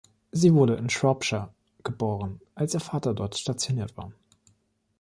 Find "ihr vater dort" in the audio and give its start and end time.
2.73-3.37